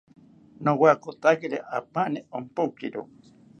[0.63, 3.01] Nowakotakiri apani ompokiro